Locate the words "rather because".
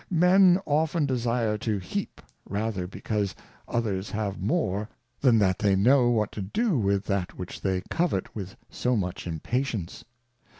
2.49-3.35